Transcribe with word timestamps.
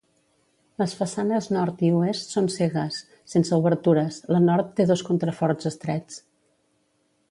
Les 0.83 0.93
façanes 1.01 1.49
nord 1.57 1.83
i 1.89 1.91
oest 1.99 2.33
són 2.37 2.49
cegues, 2.55 2.99
sense 3.35 3.61
obertures; 3.63 4.21
la 4.37 4.43
nord 4.49 4.75
té 4.81 4.89
dos 4.95 5.09
contraforts 5.11 5.75
estrets. 5.75 6.23